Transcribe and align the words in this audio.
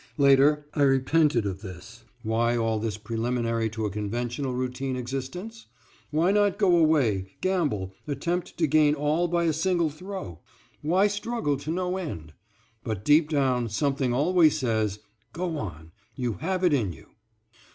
Later 0.17 0.65
I 0.73 0.81
repented 0.81 1.45
of 1.45 1.61
this, 1.61 2.05
why 2.23 2.57
all 2.57 2.79
this 2.79 2.97
preliminary 2.97 3.69
to 3.69 3.85
a 3.85 3.91
conventional, 3.91 4.55
routine 4.55 4.95
existence? 4.95 5.67
Why 6.09 6.31
not 6.31 6.57
go 6.57 6.75
away, 6.75 7.27
gamble, 7.39 7.93
attempt 8.07 8.57
to 8.57 8.65
gain 8.65 8.95
all 8.95 9.27
by 9.27 9.43
a 9.43 9.53
single 9.53 9.91
throw? 9.91 10.39
Why 10.81 11.05
struggle 11.05 11.55
to 11.57 11.69
no 11.69 11.97
end? 11.97 12.33
But 12.83 13.05
deep 13.05 13.29
down 13.29 13.69
something 13.69 14.11
always 14.11 14.57
says, 14.57 15.01
"Go 15.33 15.59
on, 15.59 15.91
you 16.15 16.33
have 16.39 16.63
it 16.63 16.73
in 16.73 16.93
you." 16.93 17.05